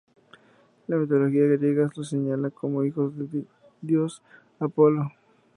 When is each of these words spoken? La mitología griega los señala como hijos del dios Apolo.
La 0.87 0.95
mitología 0.97 1.45
griega 1.45 1.87
los 1.95 2.09
señala 2.09 2.49
como 2.49 2.83
hijos 2.83 3.15
del 3.15 3.45
dios 3.81 4.23
Apolo. 4.59 5.11